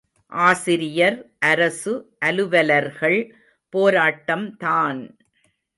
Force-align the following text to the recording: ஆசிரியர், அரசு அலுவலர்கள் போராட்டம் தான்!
ஆசிரியர், 0.31 1.17
அரசு 1.41 1.93
அலுவலர்கள் 2.19 3.19
போராட்டம் 3.73 4.57
தான்! 4.57 5.01